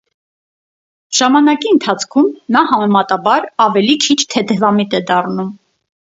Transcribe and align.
Ժամանակի 1.17 1.67
ընթացքում 1.73 2.31
նա 2.55 2.63
համեմատաբար 2.71 3.45
ավելի 3.65 3.97
քիչ 4.05 4.17
թեթևամիտ 4.35 4.97
է 5.01 5.03
դառնում։ 5.13 5.53